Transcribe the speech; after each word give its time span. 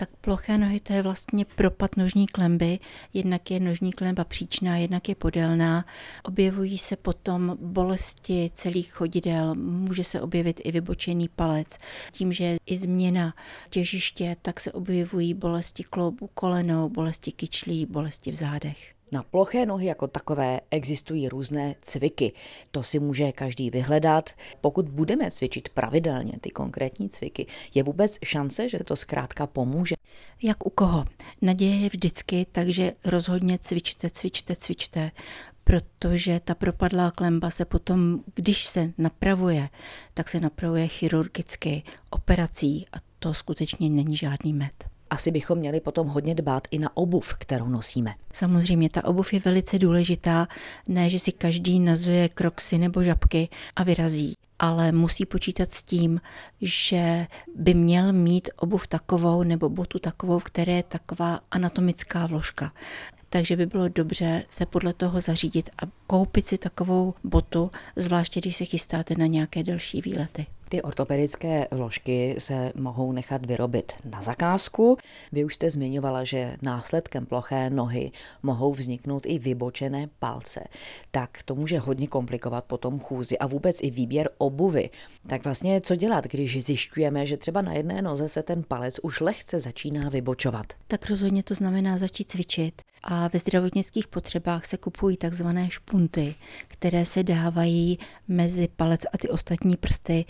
Tak 0.00 0.10
ploché 0.20 0.58
nohy 0.58 0.80
to 0.80 0.92
je 0.92 1.02
vlastně 1.02 1.44
propad 1.44 1.96
nožní 1.96 2.26
klemby. 2.26 2.78
Jednak 3.14 3.50
je 3.50 3.60
nožní 3.60 3.92
klemba 3.92 4.24
příčná, 4.24 4.76
jednak 4.76 5.08
je 5.08 5.14
podélná. 5.14 5.84
Objevují 6.22 6.78
se 6.78 6.96
potom 6.96 7.58
bolesti 7.60 8.50
celých 8.54 8.92
chodidel, 8.92 9.54
může 9.54 10.04
se 10.04 10.20
objevit 10.20 10.60
i 10.64 10.72
vybočený 10.72 11.28
palec. 11.28 11.78
Tím, 12.12 12.32
že 12.32 12.44
je 12.44 12.58
i 12.66 12.76
změna 12.76 13.34
těžiště, 13.70 14.36
tak 14.42 14.60
se 14.60 14.72
objevují 14.72 15.34
bolesti 15.34 15.84
kloubu 15.84 16.30
kolenou, 16.34 16.88
bolesti 16.88 17.32
kyčlí, 17.32 17.86
bolesti 17.86 18.30
v 18.30 18.34
zádech. 18.34 18.97
Na 19.12 19.22
ploché 19.22 19.66
nohy 19.66 19.86
jako 19.86 20.06
takové 20.06 20.60
existují 20.70 21.28
různé 21.28 21.74
cviky. 21.82 22.32
To 22.70 22.82
si 22.82 22.98
může 22.98 23.32
každý 23.32 23.70
vyhledat. 23.70 24.30
Pokud 24.60 24.88
budeme 24.88 25.30
cvičit 25.30 25.68
pravidelně 25.68 26.32
ty 26.40 26.50
konkrétní 26.50 27.08
cviky, 27.08 27.46
je 27.74 27.82
vůbec 27.82 28.18
šance, 28.24 28.68
že 28.68 28.78
to 28.78 28.96
zkrátka 28.96 29.46
pomůže? 29.46 29.94
Jak 30.42 30.66
u 30.66 30.70
koho? 30.70 31.04
Naděje 31.42 31.76
je 31.76 31.88
vždycky, 31.88 32.46
takže 32.52 32.92
rozhodně 33.04 33.58
cvičte, 33.58 34.10
cvičte, 34.10 34.56
cvičte, 34.56 35.10
protože 35.64 36.40
ta 36.44 36.54
propadlá 36.54 37.10
klemba 37.10 37.50
se 37.50 37.64
potom, 37.64 38.20
když 38.34 38.66
se 38.66 38.92
napravuje, 38.98 39.68
tak 40.14 40.28
se 40.28 40.40
napravuje 40.40 40.88
chirurgicky, 40.88 41.82
operací 42.10 42.86
a 42.92 42.96
to 43.18 43.34
skutečně 43.34 43.90
není 43.90 44.16
žádný 44.16 44.52
med 44.52 44.97
asi 45.10 45.30
bychom 45.30 45.58
měli 45.58 45.80
potom 45.80 46.08
hodně 46.08 46.34
dbát 46.34 46.68
i 46.70 46.78
na 46.78 46.96
obuv, 46.96 47.34
kterou 47.38 47.68
nosíme. 47.68 48.14
Samozřejmě, 48.32 48.90
ta 48.90 49.04
obuv 49.04 49.32
je 49.32 49.40
velice 49.40 49.78
důležitá, 49.78 50.48
ne, 50.88 51.10
že 51.10 51.18
si 51.18 51.32
každý 51.32 51.80
nazuje 51.80 52.28
kroksy 52.28 52.78
nebo 52.78 53.02
žabky 53.02 53.48
a 53.76 53.82
vyrazí 53.82 54.34
ale 54.58 54.92
musí 54.92 55.26
počítat 55.26 55.72
s 55.72 55.82
tím, 55.82 56.20
že 56.60 57.26
by 57.54 57.74
měl 57.74 58.12
mít 58.12 58.48
obuv 58.56 58.86
takovou 58.86 59.42
nebo 59.42 59.68
botu 59.68 59.98
takovou, 59.98 60.40
které 60.40 60.72
je 60.72 60.82
taková 60.82 61.40
anatomická 61.50 62.26
vložka. 62.26 62.72
Takže 63.30 63.56
by 63.56 63.66
bylo 63.66 63.88
dobře 63.88 64.44
se 64.50 64.66
podle 64.66 64.92
toho 64.92 65.20
zařídit 65.20 65.70
a 65.82 65.86
koupit 66.06 66.48
si 66.48 66.58
takovou 66.58 67.14
botu, 67.24 67.70
zvláště 67.96 68.40
když 68.40 68.56
se 68.56 68.64
chystáte 68.64 69.14
na 69.18 69.26
nějaké 69.26 69.62
delší 69.62 70.00
výlety. 70.00 70.46
Ty 70.68 70.82
ortopedické 70.82 71.68
vložky 71.70 72.34
se 72.38 72.72
mohou 72.74 73.12
nechat 73.12 73.46
vyrobit 73.46 73.92
na 74.04 74.22
zakázku. 74.22 74.96
Vy 75.32 75.44
už 75.44 75.54
jste 75.54 75.70
zmiňovala, 75.70 76.24
že 76.24 76.56
následkem 76.62 77.26
ploché 77.26 77.70
nohy 77.70 78.10
mohou 78.42 78.74
vzniknout 78.74 79.26
i 79.26 79.38
vybočené 79.38 80.08
palce. 80.18 80.64
Tak 81.10 81.42
to 81.44 81.54
může 81.54 81.78
hodně 81.78 82.06
komplikovat 82.06 82.64
potom 82.64 83.00
chůzi 83.00 83.38
a 83.38 83.46
vůbec 83.46 83.76
i 83.82 83.90
výběr 83.90 84.30
obuvy. 84.38 84.90
Tak 85.26 85.44
vlastně 85.44 85.80
co 85.80 85.96
dělat, 85.96 86.24
když 86.24 86.64
zjišťujeme, 86.64 87.26
že 87.26 87.36
třeba 87.36 87.62
na 87.62 87.72
jedné 87.72 88.02
noze 88.02 88.28
se 88.28 88.42
ten 88.42 88.62
palec 88.68 88.98
už 89.02 89.20
lehce 89.20 89.58
začíná 89.58 90.08
vybočovat? 90.08 90.66
Tak 90.86 91.10
rozhodně 91.10 91.42
to 91.42 91.54
znamená 91.54 91.98
začít 91.98 92.30
cvičit. 92.30 92.82
A 93.10 93.28
ve 93.28 93.38
zdravotnických 93.38 94.06
potřebách 94.06 94.66
se 94.66 94.76
kupují 94.76 95.16
takzvané 95.16 95.70
špunty, 95.70 96.34
které 96.66 97.06
se 97.06 97.22
dávají 97.22 97.98
mezi 98.28 98.68
palec 98.76 99.00
a 99.12 99.18
ty 99.18 99.28
ostatní 99.28 99.76
prsty 99.76 100.24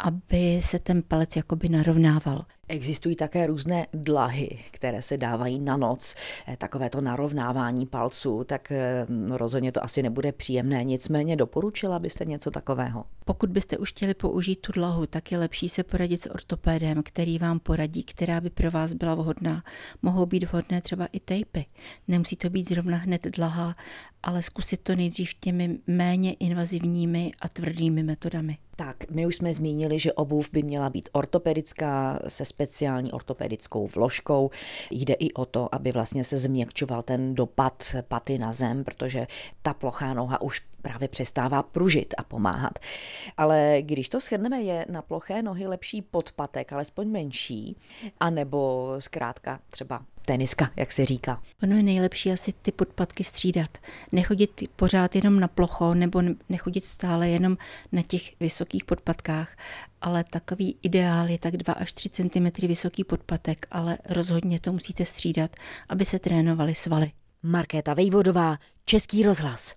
aby 0.00 0.60
se 0.62 0.78
ten 0.78 1.02
palec 1.02 1.36
jakoby 1.36 1.68
narovnával. 1.68 2.44
Existují 2.70 3.16
také 3.16 3.46
různé 3.46 3.86
dlahy, 3.92 4.58
které 4.70 5.02
se 5.02 5.16
dávají 5.16 5.60
na 5.60 5.76
noc, 5.76 6.14
eh, 6.48 6.56
takové 6.56 6.90
to 6.90 7.00
narovnávání 7.00 7.86
palců, 7.86 8.44
tak 8.44 8.72
eh, 8.72 9.06
rozhodně 9.28 9.72
to 9.72 9.84
asi 9.84 10.02
nebude 10.02 10.32
příjemné. 10.32 10.84
Nicméně 10.84 11.36
doporučila 11.36 11.98
byste 11.98 12.24
něco 12.24 12.50
takového? 12.50 13.04
Pokud 13.24 13.50
byste 13.50 13.78
už 13.78 13.90
chtěli 13.90 14.14
použít 14.14 14.56
tu 14.56 14.72
dlahu, 14.72 15.06
tak 15.06 15.32
je 15.32 15.38
lepší 15.38 15.68
se 15.68 15.84
poradit 15.84 16.18
s 16.18 16.30
ortopédem, 16.30 17.02
který 17.02 17.38
vám 17.38 17.58
poradí, 17.58 18.02
která 18.02 18.40
by 18.40 18.50
pro 18.50 18.70
vás 18.70 18.92
byla 18.92 19.14
vhodná. 19.14 19.64
Mohou 20.02 20.26
být 20.26 20.44
vhodné 20.44 20.80
třeba 20.80 21.06
i 21.06 21.20
tejpy. 21.20 21.66
Nemusí 22.08 22.36
to 22.36 22.50
být 22.50 22.68
zrovna 22.68 22.96
hned 22.96 23.26
dlaha, 23.26 23.76
ale 24.22 24.42
zkusit 24.42 24.80
to 24.80 24.96
nejdřív 24.96 25.34
těmi 25.40 25.78
méně 25.86 26.32
invazivními 26.32 27.30
a 27.42 27.48
tvrdými 27.48 28.02
metodami. 28.02 28.58
Tak, 28.76 29.10
my 29.10 29.26
už 29.26 29.36
jsme 29.36 29.54
zmínili, 29.54 29.98
že 29.98 30.12
obuv 30.12 30.50
by 30.52 30.62
měla 30.62 30.90
být 30.90 31.08
ortopedická 31.12 32.18
se 32.28 32.44
speciální 32.60 33.12
ortopedickou 33.12 33.86
vložkou. 33.86 34.50
Jde 34.90 35.14
i 35.14 35.32
o 35.32 35.44
to, 35.44 35.74
aby 35.74 35.92
vlastně 35.92 36.24
se 36.24 36.38
změkčoval 36.38 37.02
ten 37.02 37.34
dopad 37.34 37.96
paty 38.08 38.38
na 38.38 38.52
zem, 38.52 38.84
protože 38.84 39.26
ta 39.62 39.74
plochá 39.74 40.14
noha 40.14 40.40
už 40.40 40.62
právě 40.82 41.08
přestává 41.08 41.62
pružit 41.62 42.14
a 42.18 42.22
pomáhat. 42.22 42.78
Ale 43.36 43.76
když 43.80 44.08
to 44.08 44.20
shrneme, 44.20 44.62
je 44.62 44.86
na 44.88 45.02
ploché 45.02 45.42
nohy 45.42 45.66
lepší 45.66 46.02
podpatek, 46.02 46.72
alespoň 46.72 47.08
menší, 47.08 47.76
anebo 48.20 48.94
zkrátka 48.98 49.60
třeba 49.70 50.02
teniska, 50.30 50.70
jak 50.76 50.92
se 50.92 51.04
říká. 51.04 51.42
Ono 51.62 51.76
je 51.76 51.82
nejlepší 51.82 52.32
asi 52.32 52.52
ty 52.62 52.72
podpatky 52.72 53.24
střídat. 53.24 53.78
Nechodit 54.12 54.50
pořád 54.76 55.14
jenom 55.14 55.40
na 55.40 55.48
plocho 55.48 55.94
nebo 55.94 56.22
nechodit 56.48 56.84
stále 56.84 57.28
jenom 57.28 57.56
na 57.92 58.02
těch 58.02 58.40
vysokých 58.40 58.84
podpatkách, 58.84 59.56
ale 60.00 60.24
takový 60.30 60.76
ideál 60.82 61.28
je 61.28 61.38
tak 61.38 61.56
2 61.56 61.72
až 61.72 61.92
3 61.92 62.10
cm 62.10 62.66
vysoký 62.66 63.04
podpatek, 63.04 63.66
ale 63.70 63.98
rozhodně 64.08 64.60
to 64.60 64.72
musíte 64.72 65.04
střídat, 65.04 65.50
aby 65.88 66.04
se 66.04 66.18
trénovaly 66.18 66.74
svaly. 66.74 67.12
Markéta 67.42 67.94
Vejvodová, 67.94 68.58
Český 68.84 69.22
rozhlas. 69.22 69.68